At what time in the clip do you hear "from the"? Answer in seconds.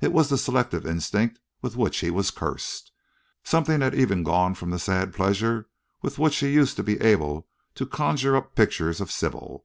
4.56-4.78